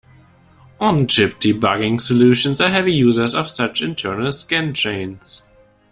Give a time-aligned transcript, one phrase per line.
[0.79, 5.47] On-chip debugging solutions are heavy users of such internal scan chains.